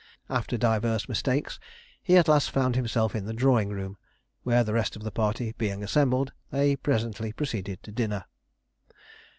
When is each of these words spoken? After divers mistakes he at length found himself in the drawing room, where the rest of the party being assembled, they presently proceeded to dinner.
After 0.31 0.57
divers 0.57 1.07
mistakes 1.07 1.59
he 2.01 2.17
at 2.17 2.27
length 2.27 2.49
found 2.49 2.75
himself 2.75 3.13
in 3.15 3.25
the 3.25 3.35
drawing 3.35 3.69
room, 3.69 3.97
where 4.41 4.63
the 4.63 4.73
rest 4.73 4.95
of 4.95 5.03
the 5.03 5.11
party 5.11 5.53
being 5.59 5.83
assembled, 5.83 6.33
they 6.49 6.75
presently 6.75 7.31
proceeded 7.31 7.83
to 7.83 7.91
dinner. 7.91 8.25